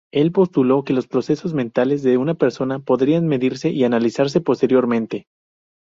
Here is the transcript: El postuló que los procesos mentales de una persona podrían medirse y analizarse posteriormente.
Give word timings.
El 0.11 0.31
postuló 0.31 0.83
que 0.83 0.93
los 0.93 1.05
procesos 1.07 1.53
mentales 1.53 2.01
de 2.01 2.17
una 2.17 2.33
persona 2.33 2.79
podrían 2.79 3.27
medirse 3.27 3.69
y 3.69 3.83
analizarse 3.83 4.41
posteriormente. 4.41 5.27